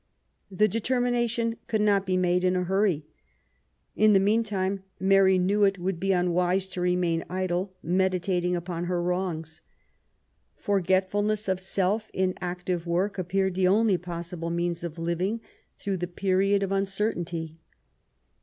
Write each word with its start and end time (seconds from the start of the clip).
The 0.49 0.67
determination 0.67 1.57
could 1.67 1.79
not 1.81 2.07
be 2.07 2.17
made 2.17 2.43
in 2.43 2.55
a 2.55 2.63
hurry. 2.63 3.05
In 3.95 4.13
the 4.13 4.19
meantime 4.19 4.81
Mary 4.99 5.37
knew 5.37 5.63
it 5.63 5.77
would 5.77 5.99
be 5.99 6.11
unwise 6.11 6.65
to 6.71 6.81
remain 6.81 7.23
idle, 7.29 7.75
meditating 7.83 8.55
upon 8.55 8.85
her 8.85 8.99
wrongs. 8.99 9.61
Forgetfulness 10.57 11.47
of 11.47 11.59
self 11.59 12.09
in 12.15 12.33
active 12.41 12.87
work 12.87 13.19
appeared 13.19 13.53
the 13.53 13.67
only 13.67 13.99
possible 13.99 14.49
means 14.49 14.83
of 14.83 14.97
living 14.97 15.39
through 15.77 15.97
the 15.97 16.07
period 16.07 16.63
of 16.63 16.71
uncertainty. 16.71 17.59